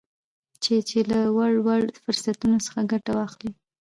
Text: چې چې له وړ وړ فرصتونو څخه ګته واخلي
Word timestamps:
چې 0.63 0.75
چې 0.89 0.99
له 1.11 1.19
وړ 1.35 1.53
وړ 1.65 1.81
فرصتونو 2.03 2.57
څخه 2.65 2.79
ګته 2.91 3.11
واخلي 3.15 3.51